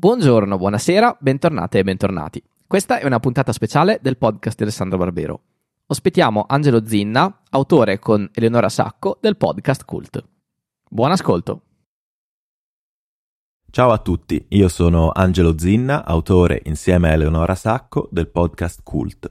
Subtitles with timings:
[0.00, 2.42] Buongiorno, buonasera, bentornate e bentornati.
[2.66, 5.42] Questa è una puntata speciale del podcast di Alessandro Barbero.
[5.88, 10.24] Ospitiamo Angelo Zinna, autore con Eleonora Sacco del podcast Cult.
[10.88, 11.62] Buon ascolto.
[13.70, 19.30] Ciao a tutti, io sono Angelo Zinna, autore insieme a Eleonora Sacco del podcast Cult.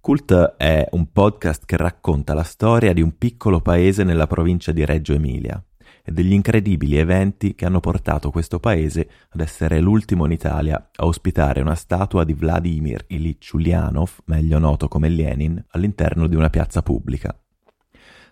[0.00, 4.84] Cult è un podcast che racconta la storia di un piccolo paese nella provincia di
[4.84, 5.64] Reggio Emilia
[6.10, 11.06] e degli incredibili eventi che hanno portato questo paese ad essere l'ultimo in Italia a
[11.06, 16.82] ospitare una statua di Vladimir Ilyich Ulyanov, meglio noto come Lenin, all'interno di una piazza
[16.82, 17.34] pubblica.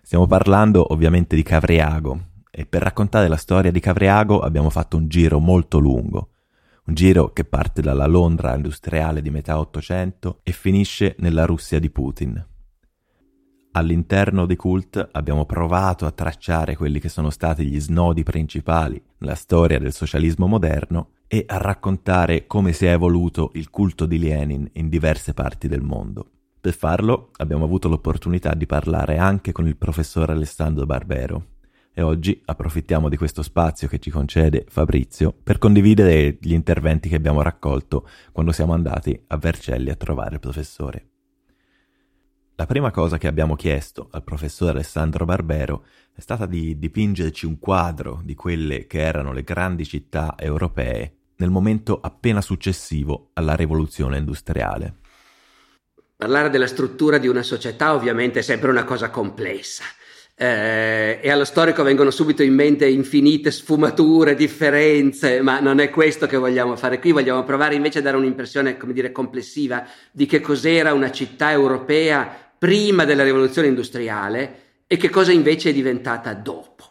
[0.01, 5.07] Stiamo parlando ovviamente di Cavriago e per raccontare la storia di Cavriago abbiamo fatto un
[5.07, 6.31] giro molto lungo,
[6.85, 11.89] un giro che parte dalla Londra industriale di metà Ottocento e finisce nella Russia di
[11.89, 12.45] Putin.
[13.71, 19.35] All'interno di Cult abbiamo provato a tracciare quelli che sono stati gli snodi principali nella
[19.35, 24.67] storia del socialismo moderno e a raccontare come si è evoluto il culto di Lenin
[24.73, 26.25] in diverse parti del mondo.
[26.59, 31.45] Per farlo abbiamo avuto l'opportunità di parlare anche con il professor Alessandro Barbero
[31.93, 37.15] e oggi approfittiamo di questo spazio che ci concede Fabrizio per condividere gli interventi che
[37.15, 41.08] abbiamo raccolto quando siamo andati a Vercelli a trovare il professore.
[42.59, 47.57] La prima cosa che abbiamo chiesto al professor Alessandro Barbero è stata di dipingerci un
[47.57, 54.17] quadro di quelle che erano le grandi città europee nel momento appena successivo alla rivoluzione
[54.17, 54.95] industriale.
[56.17, 59.85] Parlare della struttura di una società ovviamente è sempre una cosa complessa
[60.35, 66.27] eh, e allo storico vengono subito in mente infinite sfumature, differenze, ma non è questo
[66.27, 70.41] che vogliamo fare qui, vogliamo provare invece a dare un'impressione, come dire, complessiva di che
[70.41, 76.83] cos'era una città europea prima della rivoluzione industriale e che cosa invece è diventata dopo.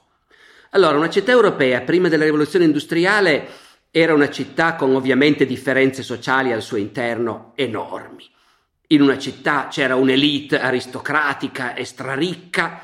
[0.70, 3.46] Allora, una città europea prima della rivoluzione industriale
[3.90, 8.24] era una città con ovviamente differenze sociali al suo interno enormi.
[8.88, 12.80] In una città c'era un'elite aristocratica e straricca,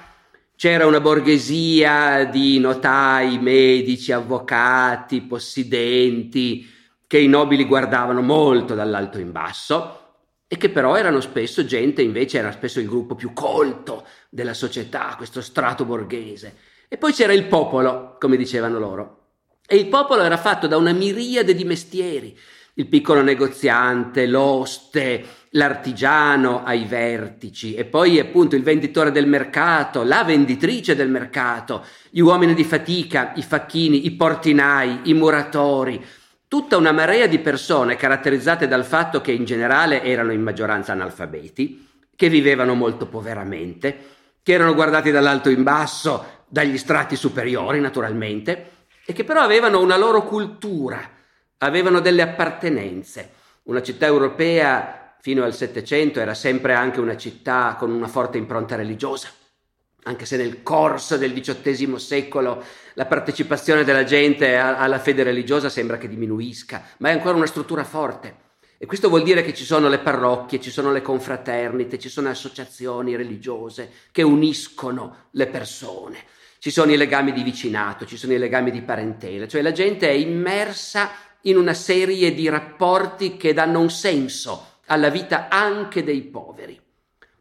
[0.55, 6.71] c'era una borghesia di notai, medici, avvocati, possidenti,
[7.07, 10.04] che i nobili guardavano molto dall'alto in basso
[10.47, 15.15] e che però erano spesso gente, invece era spesso il gruppo più colto della società,
[15.17, 16.57] questo strato borghese.
[16.89, 19.19] E poi c'era il popolo, come dicevano loro.
[19.67, 22.39] E il popolo era fatto da una miriade di mestieri,
[22.75, 30.25] il piccolo negoziante, l'oste, l'artigiano ai vertici e poi appunto il venditore del mercato, la
[30.25, 36.05] venditrice del mercato, gli uomini di fatica, i facchini, i portinai, i muratori,
[36.55, 41.85] tutta una marea di persone caratterizzate dal fatto che in generale erano in maggioranza analfabeti,
[42.15, 43.99] che vivevano molto poveramente,
[44.41, 48.71] che erano guardati dall'alto in basso dagli strati superiori naturalmente
[49.05, 51.01] e che però avevano una loro cultura,
[51.59, 53.33] avevano delle appartenenze.
[53.65, 58.77] Una città europea fino al Settecento era sempre anche una città con una forte impronta
[58.77, 59.29] religiosa,
[60.05, 62.63] anche se nel corso del XVIII secolo
[62.95, 67.85] la partecipazione della gente alla fede religiosa sembra che diminuisca, ma è ancora una struttura
[67.85, 68.43] forte.
[68.77, 72.29] E questo vuol dire che ci sono le parrocchie, ci sono le confraternite, ci sono
[72.29, 76.19] associazioni religiose che uniscono le persone,
[76.59, 80.09] ci sono i legami di vicinato, ci sono i legami di parentela, cioè la gente
[80.09, 81.11] è immersa
[81.43, 86.84] in una serie di rapporti che danno un senso alla vita anche dei poveri.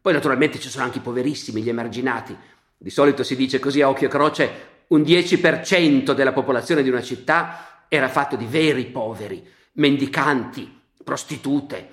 [0.04, 2.36] Poi naturalmente ci sono anche i poverissimi, gli emarginati.
[2.76, 4.50] Di solito si dice così a occhio e croce,
[4.88, 9.42] un 10% della popolazione di una città era fatto di veri poveri,
[9.76, 11.92] mendicanti, prostitute.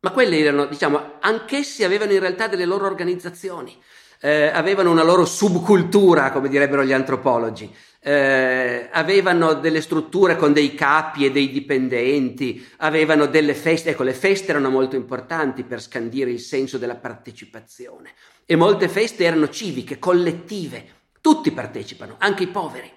[0.00, 3.76] Ma quelli erano, diciamo, anch'essi avevano in realtà delle loro organizzazioni,
[4.24, 7.68] eh, avevano una loro subcultura, come direbbero gli antropologi.
[8.04, 14.12] Eh, avevano delle strutture con dei capi e dei dipendenti, avevano delle feste, ecco le
[14.12, 18.12] feste erano molto importanti per scandire il senso della partecipazione.
[18.46, 20.84] E molte feste erano civiche, collettive,
[21.20, 22.90] tutti partecipano, anche i poveri.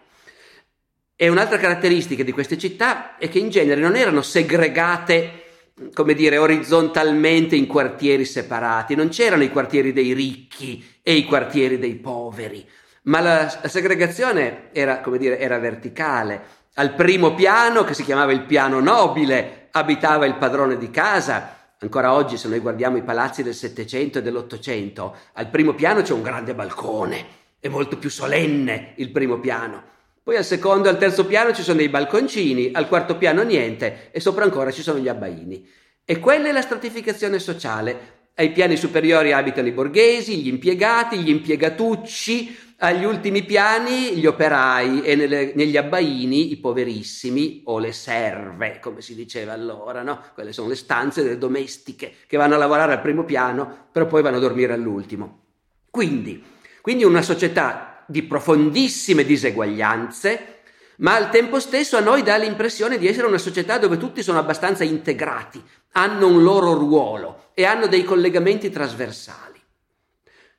[1.15, 5.44] E un'altra caratteristica di queste città è che in genere non erano segregate,
[5.93, 11.77] come dire, orizzontalmente in quartieri separati, non c'erano i quartieri dei ricchi e i quartieri
[11.77, 12.65] dei poveri,
[13.03, 16.63] ma la, la segregazione era, come dire, era verticale.
[16.75, 21.73] Al primo piano, che si chiamava il piano nobile, abitava il padrone di casa.
[21.79, 26.13] Ancora oggi, se noi guardiamo i palazzi del Settecento e dell'Ottocento, al primo piano c'è
[26.13, 27.25] un grande balcone,
[27.59, 29.93] è molto più solenne il primo piano.
[30.25, 34.09] Poi al secondo e al terzo piano ci sono dei balconcini, al quarto piano niente
[34.09, 35.69] e sopra ancora ci sono gli abbaini.
[36.03, 41.29] E quella è la stratificazione sociale Ai piani superiori abitano i borghesi, gli impiegati, gli
[41.29, 48.79] impiegatucci, agli ultimi piani gli operai e nelle, negli abbaini i poverissimi o le serve,
[48.81, 50.21] come si diceva allora, no?
[50.33, 54.23] Quelle sono le stanze delle domestiche che vanno a lavorare al primo piano, però poi
[54.23, 55.43] vanno a dormire all'ultimo.
[55.91, 56.43] Quindi,
[56.81, 60.53] quindi una società di profondissime diseguaglianze,
[60.97, 64.39] ma al tempo stesso a noi dà l'impressione di essere una società dove tutti sono
[64.39, 65.61] abbastanza integrati,
[65.93, 69.61] hanno un loro ruolo e hanno dei collegamenti trasversali.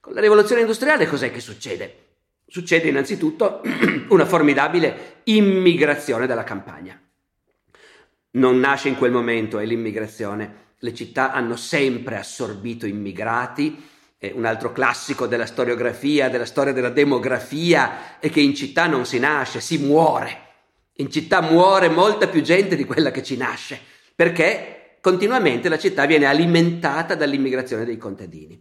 [0.00, 2.04] Con la rivoluzione industriale cos'è che succede?
[2.46, 3.60] Succede innanzitutto
[4.10, 7.00] una formidabile immigrazione dalla campagna.
[8.32, 10.64] Non nasce in quel momento, è l'immigrazione.
[10.78, 13.82] Le città hanno sempre assorbito immigrati.
[14.18, 19.04] E un altro classico della storiografia, della storia della demografia, è che in città non
[19.04, 20.44] si nasce, si muore.
[20.94, 23.78] In città muore molta più gente di quella che ci nasce,
[24.14, 28.60] perché continuamente la città viene alimentata dall'immigrazione dei contadini.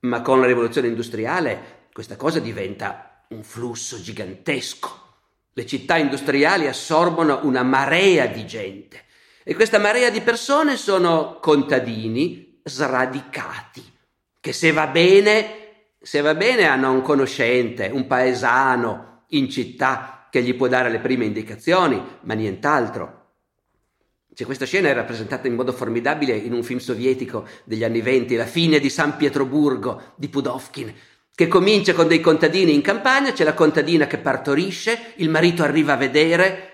[0.00, 5.06] Ma con la rivoluzione industriale questa cosa diventa un flusso gigantesco.
[5.52, 9.04] Le città industriali assorbono una marea di gente
[9.42, 13.82] e questa marea di persone sono contadini sradicati,
[14.40, 20.42] che se va bene, se va bene hanno un conoscente, un paesano in città che
[20.42, 23.16] gli può dare le prime indicazioni, ma nient'altro.
[24.34, 28.36] Cioè, questa scena è rappresentata in modo formidabile in un film sovietico degli anni venti,
[28.36, 30.94] La fine di San Pietroburgo di Pudovkin,
[31.34, 35.94] che comincia con dei contadini in campagna, c'è la contadina che partorisce, il marito arriva
[35.94, 36.64] a vedere,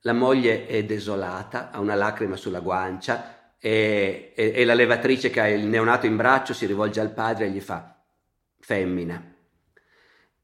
[0.00, 5.40] la moglie è desolata, ha una lacrima sulla guancia e, e, e la levatrice che
[5.40, 7.96] ha il neonato in braccio si rivolge al padre e gli fa
[8.60, 9.34] femmina.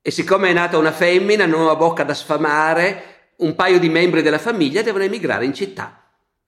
[0.01, 4.23] E siccome è nata una femmina, non ha bocca da sfamare, un paio di membri
[4.23, 6.03] della famiglia devono emigrare in città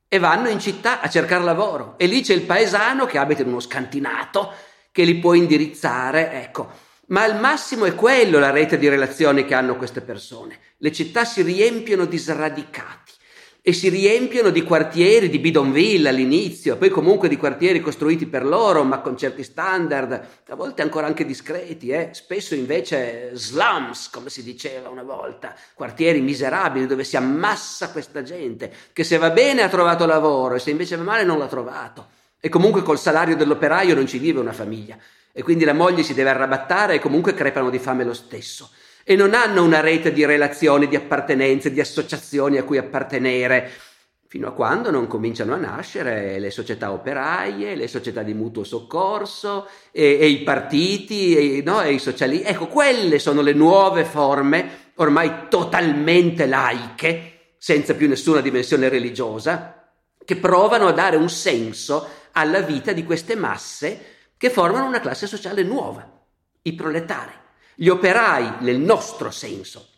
[0.09, 1.95] e vanno in città a cercare lavoro.
[1.97, 4.53] E lì c'è il paesano che abita in uno scantinato
[4.91, 6.83] che li può indirizzare, ecco.
[7.07, 10.59] Ma al massimo è quello la rete di relazioni che hanno queste persone.
[10.79, 13.13] Le città si riempiono di sradicati
[13.67, 18.85] e si riempiono di quartieri di bidonville all'inizio, poi comunque di quartieri costruiti per loro,
[18.85, 22.11] ma con certi standard, a volte ancora anche discreti, eh?
[22.13, 28.71] spesso invece slums, come si diceva una volta, quartieri miserabili dove si ammassa questa gente,
[28.93, 32.09] che se va bene ha trovato lavoro e se invece va male non l'ha trovato.
[32.41, 34.99] E comunque col salario dell'operaio non ci vive una famiglia
[35.33, 38.69] e quindi la moglie si deve arrabattare e comunque crepano di fame lo stesso.
[39.05, 43.71] E non hanno una rete di relazioni, di appartenenze, di associazioni a cui appartenere,
[44.27, 49.69] fino a quando non cominciano a nascere le società operaie, le società di mutuo soccorso
[49.93, 52.49] e, e i partiti e, no, e i socialisti.
[52.49, 59.89] Ecco, quelle sono le nuove forme, ormai totalmente laiche, senza più nessuna dimensione religiosa,
[60.25, 64.05] che provano a dare un senso alla vita di queste masse
[64.37, 66.11] che formano una classe sociale nuova,
[66.63, 67.33] i proletari,
[67.75, 69.89] gli operai nel nostro senso.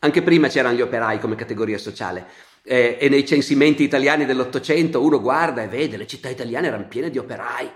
[0.00, 2.26] Anche prima c'erano gli operai come categoria sociale
[2.62, 7.10] eh, e nei censimenti italiani dell'Ottocento uno guarda e vede le città italiane erano piene
[7.10, 7.70] di operai.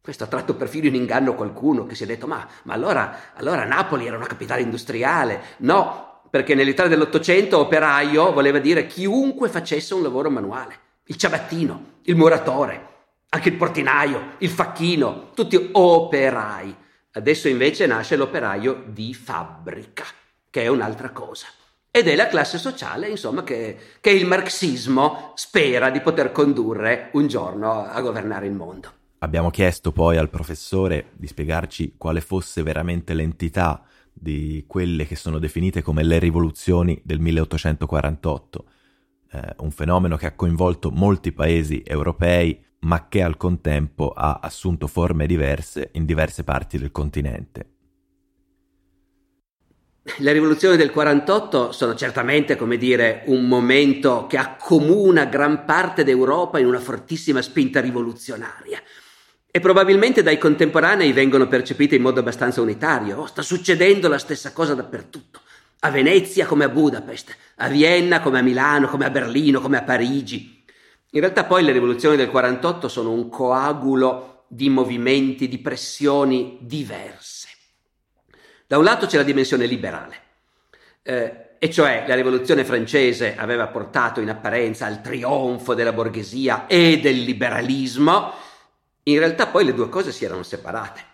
[0.00, 3.64] Questo ha tratto perfino in inganno qualcuno che si è detto ma, ma allora, allora
[3.64, 5.40] Napoli era una capitale industriale.
[5.58, 12.16] No, perché nell'Italia dell'Ottocento operaio voleva dire chiunque facesse un lavoro manuale, il ciabattino, il
[12.16, 12.88] muratore,
[13.28, 16.76] anche il portinaio, il facchino, tutti operai.
[17.14, 20.04] Adesso invece nasce l'operaio di fabbrica,
[20.48, 21.46] che è un'altra cosa.
[21.90, 27.26] Ed è la classe sociale, insomma, che, che il marxismo spera di poter condurre un
[27.26, 28.92] giorno a governare il mondo.
[29.18, 35.38] Abbiamo chiesto poi al professore di spiegarci quale fosse veramente l'entità di quelle che sono
[35.38, 38.64] definite come le rivoluzioni del 1848,
[39.32, 44.86] eh, un fenomeno che ha coinvolto molti paesi europei ma che al contempo ha assunto
[44.86, 47.66] forme diverse in diverse parti del continente.
[50.18, 56.58] Le rivoluzioni del 48 sono certamente, come dire, un momento che accomuna gran parte d'Europa
[56.58, 58.82] in una fortissima spinta rivoluzionaria.
[59.48, 63.20] E probabilmente dai contemporanei vengono percepite in modo abbastanza unitario.
[63.20, 65.40] Oh, sta succedendo la stessa cosa dappertutto.
[65.80, 69.82] A Venezia come a Budapest, a Vienna come a Milano, come a Berlino, come a
[69.82, 70.61] Parigi.
[71.14, 77.48] In realtà poi le rivoluzioni del 48 sono un coagulo di movimenti, di pressioni diverse.
[78.66, 80.16] Da un lato c'è la dimensione liberale,
[81.02, 86.98] eh, e cioè la rivoluzione francese aveva portato in apparenza al trionfo della borghesia e
[86.98, 88.32] del liberalismo,
[89.02, 91.04] in realtà poi le due cose si erano separate.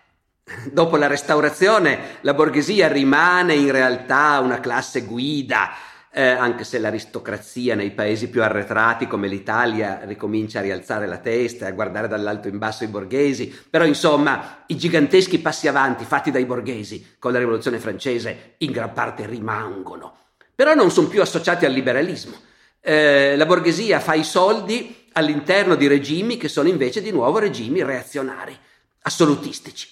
[0.71, 5.71] Dopo la restaurazione la borghesia rimane in realtà una classe guida,
[6.11, 11.65] eh, anche se l'aristocrazia nei paesi più arretrati come l'Italia ricomincia a rialzare la testa
[11.65, 16.31] e a guardare dall'alto in basso i borghesi, però insomma i giganteschi passi avanti fatti
[16.31, 20.15] dai borghesi con la rivoluzione francese in gran parte rimangono,
[20.55, 22.35] però non sono più associati al liberalismo.
[22.81, 27.83] Eh, la borghesia fa i soldi all'interno di regimi che sono invece di nuovo regimi
[27.83, 28.57] reazionari,
[29.01, 29.89] assolutistici.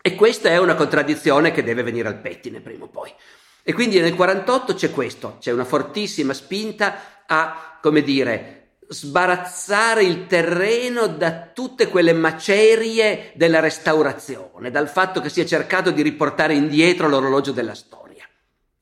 [0.00, 3.12] E questa è una contraddizione che deve venire al pettine prima o poi.
[3.62, 10.26] E quindi nel 48 c'è questo, c'è una fortissima spinta a, come dire, sbarazzare il
[10.26, 16.54] terreno da tutte quelle macerie della restaurazione, dal fatto che si è cercato di riportare
[16.54, 18.26] indietro l'orologio della storia.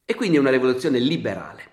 [0.05, 1.69] E quindi è una rivoluzione liberale.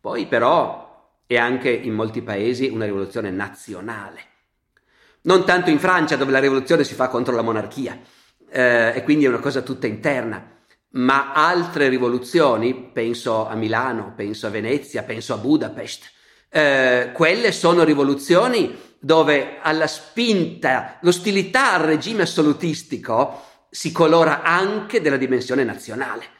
[0.00, 4.34] Poi però è anche in molti paesi una rivoluzione nazionale
[5.26, 8.00] non tanto in Francia dove la rivoluzione si fa contro la monarchia
[8.48, 10.55] eh, e quindi è una cosa tutta interna,
[10.96, 16.10] ma altre rivoluzioni, penso a Milano, penso a Venezia, penso a Budapest,
[16.48, 25.18] eh, quelle sono rivoluzioni dove alla spinta, l'ostilità al regime assolutistico si colora anche della
[25.18, 26.34] dimensione nazionale.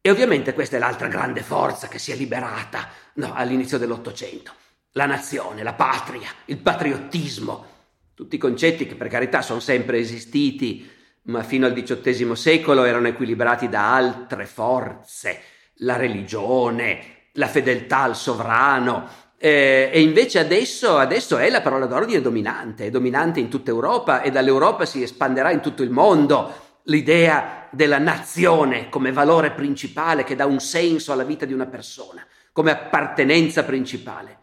[0.00, 4.52] E ovviamente questa è l'altra grande forza che si è liberata no, all'inizio dell'Ottocento.
[4.92, 7.66] La nazione, la patria, il patriottismo,
[8.14, 10.88] tutti concetti che per carità sono sempre esistiti,
[11.28, 15.40] ma fino al XVIII secolo erano equilibrati da altre forze,
[15.80, 22.20] la religione, la fedeltà al sovrano, eh, e invece adesso, adesso, è la parola d'ordine
[22.20, 27.68] dominante, è dominante in tutta Europa e dall'Europa si espanderà in tutto il mondo l'idea
[27.70, 32.70] della nazione come valore principale che dà un senso alla vita di una persona, come
[32.70, 34.38] appartenenza principale.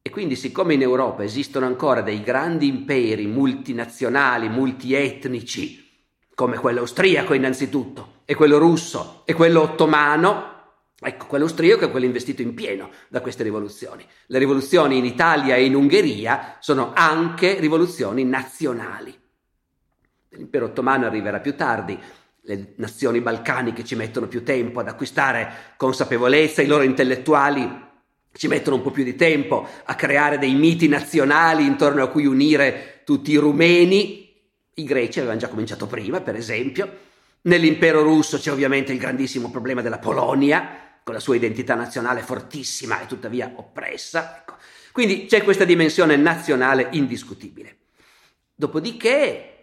[0.00, 5.86] E quindi siccome in Europa esistono ancora dei grandi imperi multinazionali, multietnici,
[6.38, 10.54] come quello austriaco innanzitutto, e quello russo, e quello ottomano,
[11.00, 14.04] Ecco, quello austriaco è quello investito in pieno da queste rivoluzioni.
[14.26, 19.16] Le rivoluzioni in Italia e in Ungheria sono anche rivoluzioni nazionali.
[20.30, 21.98] L'impero ottomano arriverà più tardi,
[22.42, 27.86] le nazioni balcaniche ci mettono più tempo ad acquistare consapevolezza, i loro intellettuali
[28.32, 32.26] ci mettono un po' più di tempo a creare dei miti nazionali intorno a cui
[32.26, 34.27] unire tutti i rumeni.
[34.78, 37.06] I greci avevano già cominciato prima, per esempio.
[37.42, 43.00] Nell'impero russo c'è ovviamente il grandissimo problema della Polonia, con la sua identità nazionale fortissima
[43.00, 44.38] e tuttavia oppressa.
[44.38, 44.54] Ecco.
[44.92, 47.76] Quindi c'è questa dimensione nazionale indiscutibile.
[48.54, 49.54] Dopodiché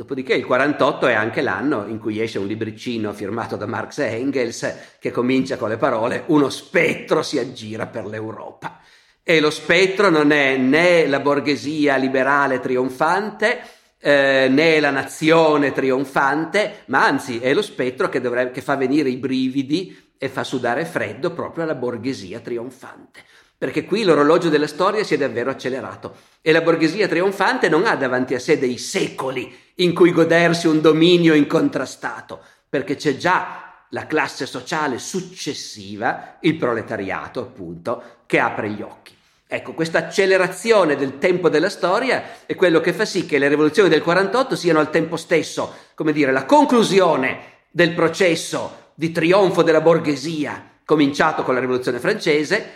[0.00, 4.14] Dopodiché il 48 è anche l'anno in cui esce un libricino firmato da Marx e
[4.14, 8.80] Engels che comincia con le parole uno spettro si aggira per l'Europa.
[9.22, 13.60] E lo spettro non è né la borghesia liberale trionfante,
[14.00, 19.08] eh, né la nazione trionfante, ma anzi è lo spettro che, dovrebbe, che fa venire
[19.08, 23.22] i brividi e fa sudare freddo proprio alla borghesia trionfante
[23.60, 27.94] perché qui l'orologio della storia si è davvero accelerato e la borghesia trionfante non ha
[27.94, 34.06] davanti a sé dei secoli in cui godersi un dominio incontrastato, perché c'è già la
[34.06, 39.14] classe sociale successiva, il proletariato appunto, che apre gli occhi.
[39.52, 43.88] Ecco, questa accelerazione del tempo della storia è quello che fa sì che le rivoluzioni
[43.88, 49.80] del 48 siano al tempo stesso, come dire, la conclusione del processo di trionfo della
[49.80, 52.70] borghesia cominciato con la rivoluzione francese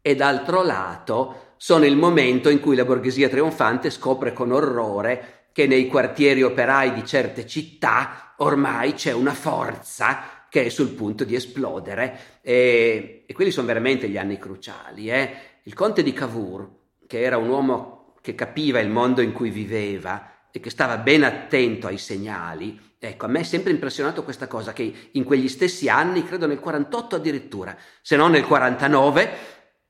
[0.00, 5.66] e d'altro lato sono il momento in cui la borghesia trionfante scopre con orrore che
[5.66, 11.34] nei quartieri operai di certe città ormai c'è una forza che è sul punto di
[11.34, 15.10] esplodere e, e quelli sono veramente gli anni cruciali.
[15.10, 15.52] Eh?
[15.66, 16.68] Il conte di Cavour,
[17.06, 21.24] che era un uomo che capiva il mondo in cui viveva e che stava ben
[21.24, 25.90] attento ai segnali, Ecco, a me è sempre impressionato questa cosa che in quegli stessi
[25.90, 29.30] anni, credo nel 48 addirittura, se non nel 49,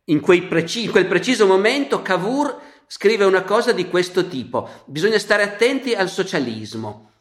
[0.06, 4.68] in, preci- in quel preciso momento Cavour scrive una cosa di questo tipo.
[4.86, 7.12] Bisogna stare attenti al socialismo,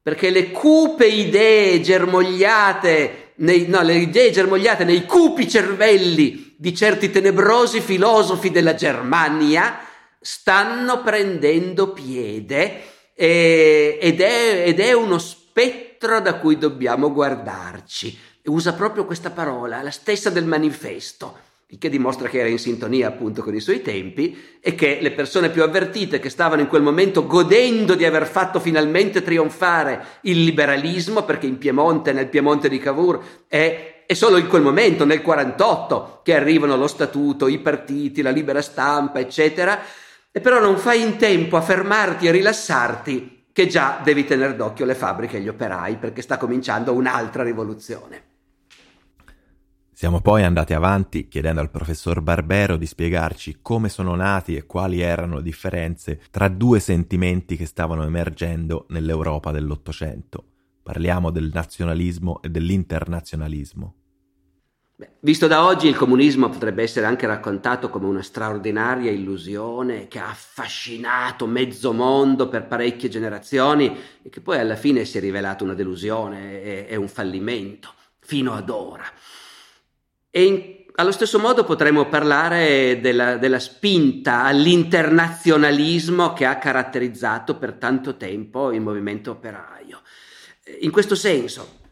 [0.00, 7.10] perché le cupe idee germogliate, nei, no, le idee germogliate nei cupi cervelli di certi
[7.10, 9.78] tenebrosi filosofi della Germania
[10.20, 12.82] stanno prendendo piede
[13.14, 18.18] e, ed, è, ed è uno spettro da cui dobbiamo guardarci.
[18.46, 23.08] Usa proprio questa parola, la stessa del manifesto il che dimostra che era in sintonia
[23.08, 26.82] appunto con i suoi tempi e che le persone più avvertite che stavano in quel
[26.82, 32.78] momento godendo di aver fatto finalmente trionfare il liberalismo, perché in Piemonte, nel Piemonte di
[32.78, 38.22] Cavour, è, è solo in quel momento, nel 48, che arrivano lo statuto, i partiti,
[38.22, 39.80] la libera stampa, eccetera,
[40.30, 44.84] e però non fai in tempo a fermarti e rilassarti che già devi tenere d'occhio
[44.84, 48.34] le fabbriche e gli operai perché sta cominciando un'altra rivoluzione.
[49.90, 55.00] Siamo poi andati avanti chiedendo al professor Barbero di spiegarci come sono nati e quali
[55.00, 60.44] erano le differenze tra due sentimenti che stavano emergendo nell'Europa dell'Ottocento.
[60.82, 63.94] Parliamo del nazionalismo e dell'internazionalismo.
[65.20, 70.30] Visto da oggi il comunismo potrebbe essere anche raccontato come una straordinaria illusione che ha
[70.30, 75.74] affascinato mezzo mondo per parecchie generazioni e che poi alla fine si è rivelato una
[75.74, 79.04] delusione e, e un fallimento, fino ad ora.
[80.30, 87.74] E in, allo stesso modo potremmo parlare della, della spinta all'internazionalismo che ha caratterizzato per
[87.74, 90.00] tanto tempo il movimento operaio.
[90.80, 91.84] In questo senso,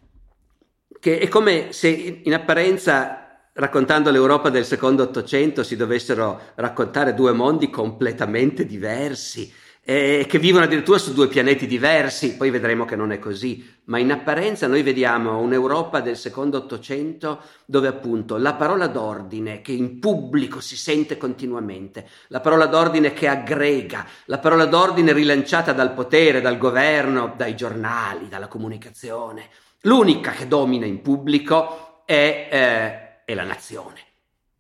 [1.05, 7.33] che è come se in apparenza raccontando l'Europa del secondo Ottocento si dovessero raccontare due
[7.33, 13.13] mondi completamente diversi, eh, che vivono addirittura su due pianeti diversi, poi vedremo che non
[13.13, 18.87] è così, ma in apparenza noi vediamo un'Europa del secondo Ottocento dove appunto la parola
[18.87, 25.13] d'ordine che in pubblico si sente continuamente, la parola d'ordine che aggrega, la parola d'ordine
[25.13, 29.51] rilanciata dal potere, dal governo, dai giornali, dalla comunicazione,
[29.85, 34.01] l'unica che domina in pubblico è, eh, è la nazione,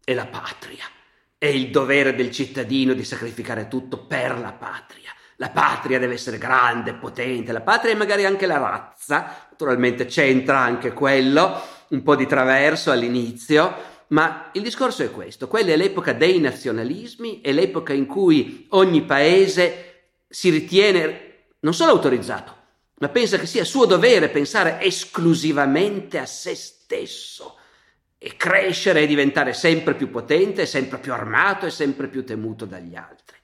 [0.03, 0.85] è la patria
[1.45, 5.13] è il dovere del cittadino di sacrificare tutto per la patria.
[5.37, 10.61] La patria deve essere grande, potente, la patria è magari anche la razza, naturalmente c'entra
[10.61, 13.75] anche quello, un po' di traverso all'inizio,
[14.09, 19.03] ma il discorso è questo, quella è l'epoca dei nazionalismi, è l'epoca in cui ogni
[19.03, 22.57] paese si ritiene non solo autorizzato,
[22.97, 27.59] ma pensa che sia suo dovere pensare esclusivamente a se stesso
[28.19, 32.95] e crescere e diventare sempre più potente, sempre più armato e sempre più temuto dagli
[32.95, 33.37] altri.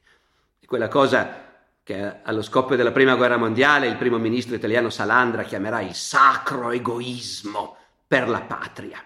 [0.58, 1.48] È quella cosa
[1.82, 6.70] che allo scoppio della prima guerra mondiale il primo ministro italiano Salandra chiamerà il sacro
[6.70, 7.76] egoismo
[8.06, 9.04] per la patria.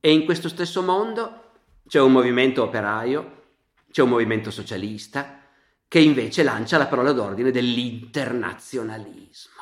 [0.00, 1.52] E in questo stesso mondo
[1.86, 3.44] c'è un movimento operaio,
[3.90, 5.37] c'è un movimento socialista,
[5.88, 9.56] che invece lancia la parola d'ordine dell'internazionalismo.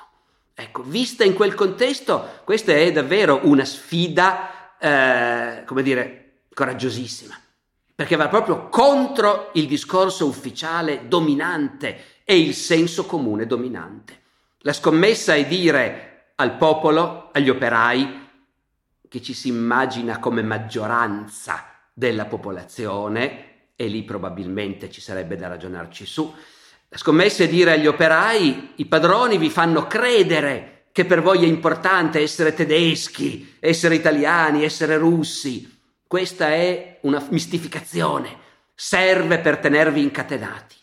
[0.54, 7.34] Ecco, vista in quel contesto, questa è davvero una sfida eh, come dire, coraggiosissima,
[7.94, 14.22] perché va proprio contro il discorso ufficiale dominante e il senso comune dominante.
[14.60, 18.24] La scommessa è dire al popolo, agli operai,
[19.08, 26.06] che ci si immagina come maggioranza della popolazione, e lì probabilmente ci sarebbe da ragionarci
[26.06, 26.34] su,
[26.88, 31.46] la scommessa è dire agli operai, i padroni vi fanno credere che per voi è
[31.46, 35.78] importante essere tedeschi, essere italiani, essere russi.
[36.06, 38.44] Questa è una mistificazione.
[38.74, 40.76] Serve per tenervi incatenati.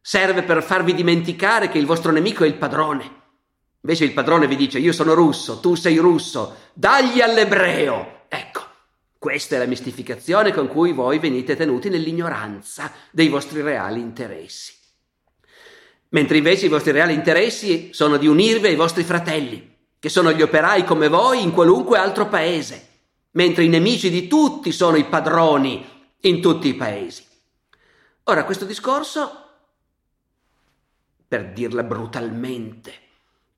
[0.00, 3.22] Serve per farvi dimenticare che il vostro nemico è il padrone.
[3.80, 8.15] Invece il padrone vi dice io sono russo, tu sei russo, dagli all'ebreo.
[9.26, 14.74] Questa è la mistificazione con cui voi venite tenuti nell'ignoranza dei vostri reali interessi
[16.10, 20.42] mentre invece i vostri reali interessi sono di unirvi ai vostri fratelli, che sono gli
[20.42, 22.88] operai come voi in qualunque altro paese,
[23.32, 25.84] mentre i nemici di tutti sono i padroni
[26.20, 27.24] in tutti i paesi.
[28.22, 29.48] Ora, questo discorso,
[31.26, 32.92] per dirla brutalmente,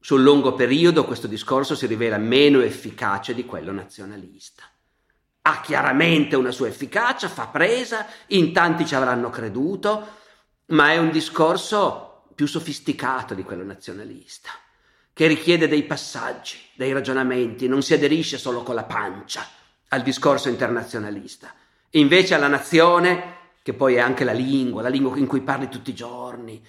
[0.00, 4.64] sul lungo periodo questo discorso si rivela meno efficace di quello nazionalista.
[5.48, 10.16] Ha chiaramente una sua efficacia, fa presa, in tanti ci avranno creduto,
[10.66, 14.50] ma è un discorso più sofisticato di quello nazionalista,
[15.10, 19.48] che richiede dei passaggi, dei ragionamenti, non si aderisce solo con la pancia
[19.88, 21.54] al discorso internazionalista.
[21.92, 25.88] Invece alla nazione, che poi è anche la lingua, la lingua in cui parli tutti
[25.88, 26.62] i giorni,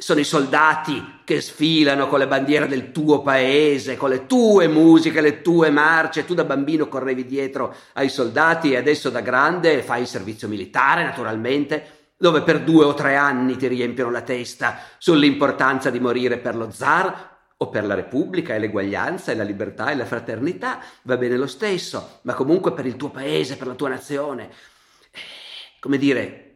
[0.00, 5.20] sono i soldati che sfilano con le bandiere del tuo paese, con le tue musiche,
[5.20, 6.24] le tue marce.
[6.24, 11.04] Tu da bambino correvi dietro ai soldati e adesso da grande fai il servizio militare,
[11.04, 16.56] naturalmente, dove per due o tre anni ti riempiono la testa sull'importanza di morire per
[16.56, 21.18] lo zar o per la Repubblica e l'eguaglianza e la libertà e la fraternità, va
[21.18, 24.48] bene lo stesso, ma comunque per il tuo paese, per la tua nazione.
[25.10, 25.18] Eh,
[25.78, 26.46] come dire,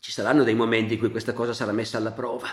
[0.00, 2.48] ci saranno dei momenti in cui questa cosa sarà messa alla prova.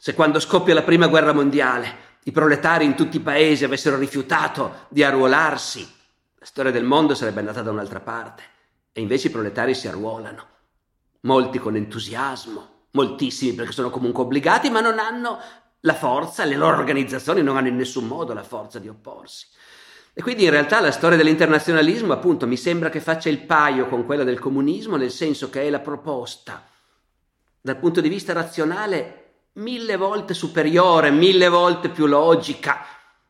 [0.00, 4.86] Se quando scoppia la prima guerra mondiale i proletari in tutti i paesi avessero rifiutato
[4.90, 5.80] di arruolarsi,
[6.38, 8.42] la storia del mondo sarebbe andata da un'altra parte.
[8.92, 10.46] E invece i proletari si arruolano
[11.22, 15.38] molti con entusiasmo, moltissimi perché sono comunque obbligati, ma non hanno
[15.80, 19.46] la forza, le loro organizzazioni non hanno in nessun modo la forza di opporsi.
[20.12, 24.04] E quindi in realtà la storia dell'internazionalismo, appunto, mi sembra che faccia il paio con
[24.04, 26.64] quella del comunismo, nel senso che è la proposta,
[27.60, 29.27] dal punto di vista razionale,
[29.58, 32.78] mille volte superiore, mille volte più logica,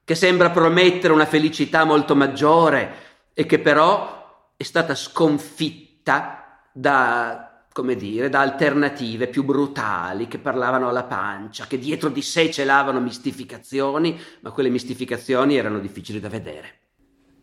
[0.04, 7.94] che sembra promettere una felicità molto maggiore, e che però è stata sconfitta da, come
[7.94, 14.18] dire, da alternative più brutali che parlavano alla pancia, che dietro di sé celavano mistificazioni,
[14.40, 16.80] ma quelle mistificazioni erano difficili da vedere.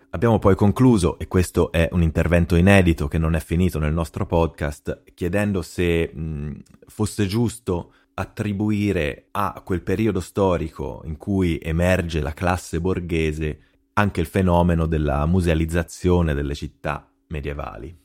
[0.09, 4.25] Abbiamo poi concluso, e questo è un intervento inedito che non è finito nel nostro
[4.25, 6.51] podcast, chiedendo se mh,
[6.87, 13.59] fosse giusto attribuire a quel periodo storico in cui emerge la classe borghese
[13.93, 17.95] anche il fenomeno della musealizzazione delle città medievali.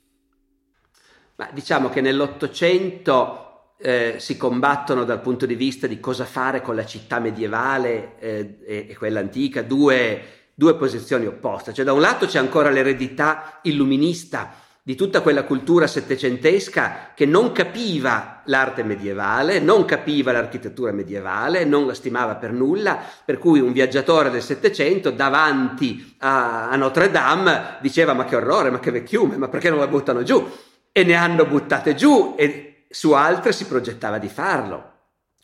[1.36, 6.74] Ma diciamo che nell'Ottocento eh, si combattono dal punto di vista di cosa fare con
[6.74, 10.22] la città medievale eh, e, e, quella antica due,
[10.54, 11.72] due posizioni opposte.
[11.72, 17.52] Cioè da un lato c'è ancora l'eredità illuminista di tutta quella cultura settecentesca che non
[17.52, 23.72] capiva l'arte medievale, non capiva l'architettura medievale, non la stimava per nulla, per cui un
[23.72, 29.36] viaggiatore del Settecento davanti a, a Notre Dame diceva ma che orrore, ma che vecchiume,
[29.36, 30.48] ma perché non la buttano giù?
[30.92, 34.90] E ne hanno buttate giù e su altre si progettava di farlo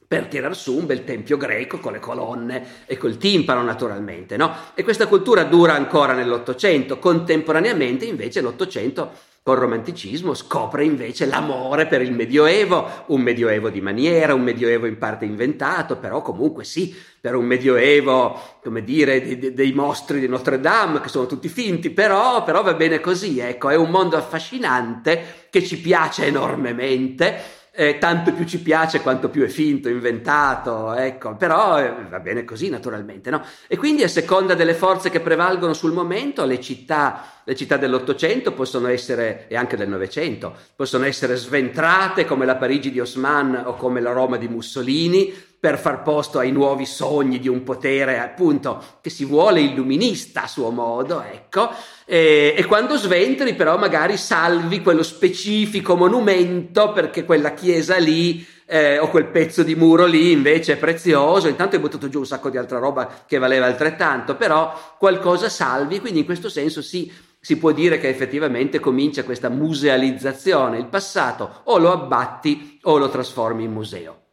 [0.07, 4.55] per tirar su un bel tempio greco con le colonne e col timpano naturalmente, no?
[4.75, 9.11] E questa cultura dura ancora nell'Ottocento, contemporaneamente invece l'Ottocento
[9.47, 14.99] col romanticismo scopre invece l'amore per il Medioevo, un Medioevo di maniera, un Medioevo in
[14.99, 20.59] parte inventato, però comunque sì, per un Medioevo, come dire, dei, dei mostri di Notre
[20.59, 25.47] Dame, che sono tutti finti, però, però va bene così, ecco, è un mondo affascinante
[25.49, 31.37] che ci piace enormemente eh, tanto più ci piace quanto più è finto, inventato, ecco,
[31.37, 33.45] però eh, va bene così naturalmente, no?
[33.69, 38.53] E quindi a seconda delle forze che prevalgono sul momento, le città, le città dell'Ottocento
[38.53, 43.75] possono essere, e anche del Novecento, possono essere sventrate come la Parigi di Osman o
[43.75, 48.83] come la Roma di Mussolini, per far posto ai nuovi sogni di un potere appunto
[49.01, 51.71] che si vuole illuminista a suo modo, ecco,
[52.05, 58.99] e, e, quando sventri però magari salvi quello specifico monumento perché quella chiesa lì eh,
[58.99, 62.51] o quel pezzo di muro lì invece è prezioso, intanto hai buttato giù un sacco
[62.51, 67.59] di altra roba che valeva altrettanto, però qualcosa salvi, quindi in questo senso sì, si
[67.59, 73.64] può dire che effettivamente comincia questa musealizzazione, il passato o lo abbatti o lo trasformi
[73.64, 74.26] in museo.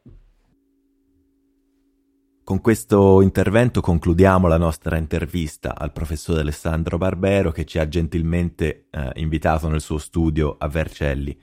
[2.43, 8.88] Con questo intervento concludiamo la nostra intervista al professor Alessandro Barbero che ci ha gentilmente
[8.89, 11.39] eh, invitato nel suo studio a Vercelli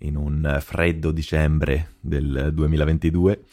[0.00, 3.44] in un freddo dicembre del 2022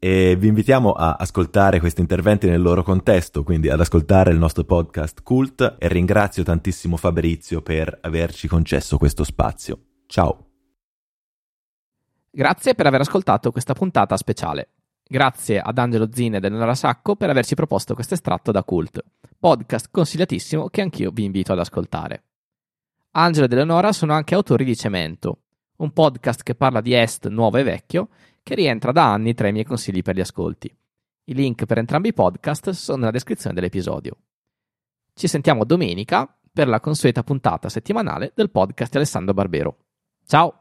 [0.00, 4.64] e vi invitiamo a ascoltare questi interventi nel loro contesto, quindi ad ascoltare il nostro
[4.64, 9.78] podcast Cult e ringrazio tantissimo Fabrizio per averci concesso questo spazio.
[10.06, 10.46] Ciao!
[12.28, 14.70] Grazie per aver ascoltato questa puntata speciale.
[15.12, 19.04] Grazie ad Angelo Zin ed Eleonora Sacco per averci proposto questo estratto da Cult,
[19.40, 22.22] podcast consigliatissimo che anch'io vi invito ad ascoltare.
[23.14, 25.40] Angelo ed Eleonora sono anche autori di Cemento,
[25.78, 28.10] un podcast che parla di Est nuovo e vecchio,
[28.44, 30.72] che rientra da anni tra i miei consigli per gli ascolti.
[31.24, 34.16] I link per entrambi i podcast sono nella descrizione dell'episodio.
[35.12, 39.76] Ci sentiamo domenica per la consueta puntata settimanale del podcast Alessandro Barbero.
[40.24, 40.54] Ciao!